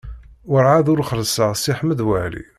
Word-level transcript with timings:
Werɛad 0.49 0.87
ur 0.93 1.03
xellṣeɣ 1.09 1.51
Si 1.55 1.71
Ḥmed 1.79 1.99
Waɛli. 2.07 2.43